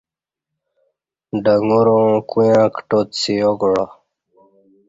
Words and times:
ڈنگوراں 1.43 2.09
کویاں 2.29 2.67
کٹا 2.75 2.99
څیاکعا 3.17 3.85